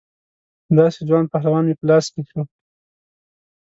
داسې 0.77 0.99
ځوان 1.07 1.25
پهلوان 1.33 1.63
مې 1.67 1.73
په 1.79 1.85
لاس 1.89 2.05
کې 2.13 2.21
شو. 2.29 2.41